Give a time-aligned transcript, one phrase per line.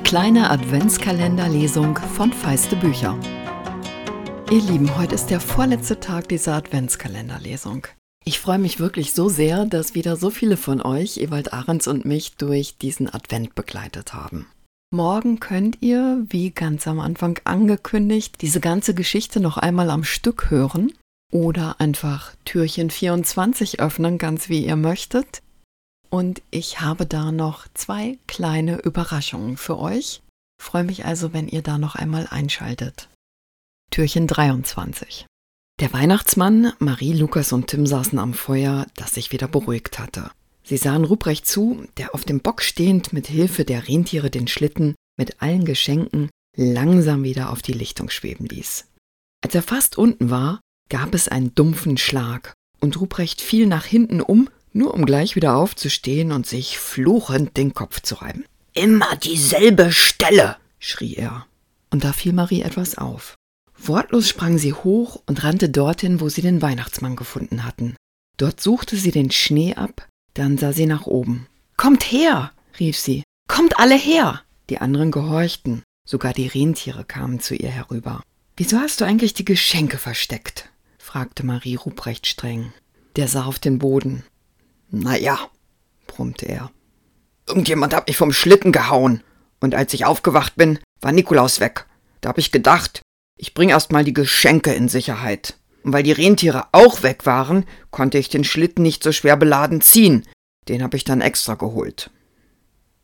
[0.00, 3.20] kleine Adventskalenderlesung von Feiste Bücher.
[4.50, 7.86] Ihr Lieben, heute ist der vorletzte Tag dieser Adventskalenderlesung.
[8.24, 12.06] Ich freue mich wirklich so sehr, dass wieder so viele von euch, Ewald Ahrens und
[12.06, 14.46] mich, durch diesen Advent begleitet haben.
[14.90, 20.50] Morgen könnt ihr, wie ganz am Anfang angekündigt, diese ganze Geschichte noch einmal am Stück
[20.50, 20.94] hören
[21.30, 25.42] oder einfach Türchen 24 öffnen, ganz wie ihr möchtet.
[26.10, 30.22] Und ich habe da noch zwei kleine Überraschungen für euch.
[30.62, 33.08] Freue mich also, wenn ihr da noch einmal einschaltet.
[33.90, 35.26] Türchen 23.
[35.80, 40.30] Der Weihnachtsmann, Marie, Lukas und Tim saßen am Feuer, das sich wieder beruhigt hatte.
[40.62, 44.94] Sie sahen Ruprecht zu, der auf dem Bock stehend mit Hilfe der Rentiere den Schlitten
[45.18, 48.86] mit allen Geschenken langsam wieder auf die Lichtung schweben ließ.
[49.42, 54.20] Als er fast unten war, gab es einen dumpfen Schlag und Ruprecht fiel nach hinten
[54.20, 58.44] um nur um gleich wieder aufzustehen und sich fluchend den Kopf zu reiben.
[58.74, 61.46] Immer dieselbe Stelle, schrie er.
[61.90, 63.36] Und da fiel Marie etwas auf.
[63.78, 67.96] Wortlos sprang sie hoch und rannte dorthin, wo sie den Weihnachtsmann gefunden hatten.
[68.36, 71.46] Dort suchte sie den Schnee ab, dann sah sie nach oben.
[71.76, 73.22] Kommt her, rief sie.
[73.48, 74.42] Kommt alle her.
[74.70, 78.22] Die anderen gehorchten, sogar die Rentiere kamen zu ihr herüber.
[78.56, 80.70] Wieso hast du eigentlich die Geschenke versteckt?
[80.98, 82.72] fragte Marie Ruprecht streng.
[83.16, 84.24] Der sah auf den Boden.
[84.96, 85.38] Na ja,
[86.06, 86.70] brummte er.
[87.48, 89.22] Irgendjemand hat mich vom Schlitten gehauen.
[89.60, 91.86] Und als ich aufgewacht bin, war Nikolaus weg.
[92.20, 93.02] Da hab ich gedacht,
[93.36, 95.58] ich bring erst mal die Geschenke in Sicherheit.
[95.82, 99.80] Und weil die Rentiere auch weg waren, konnte ich den Schlitten nicht so schwer beladen
[99.80, 100.24] ziehen.
[100.68, 102.10] Den hab ich dann extra geholt.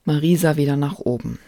[0.05, 1.39] Marie sah wieder nach oben.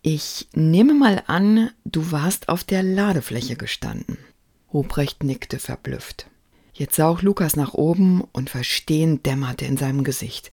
[0.00, 4.18] Ich nehme mal an, du warst auf der Ladefläche gestanden.
[4.72, 6.26] Ruprecht nickte verblüfft.
[6.72, 10.50] Jetzt sah auch Lukas nach oben und Verstehen dämmerte in seinem Gesicht.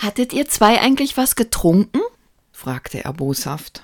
[0.00, 2.00] Hattet ihr zwei eigentlich was getrunken?
[2.52, 3.82] fragte er boshaft.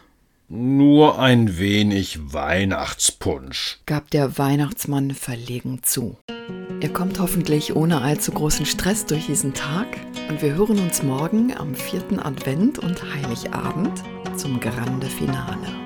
[0.49, 6.19] Nur ein wenig Weihnachtspunsch, gab der Weihnachtsmann verlegen zu.
[6.81, 9.87] Ihr kommt hoffentlich ohne allzu großen Stress durch diesen Tag
[10.29, 14.03] und wir hören uns morgen am vierten Advent und Heiligabend
[14.37, 15.82] zum Grande Finale.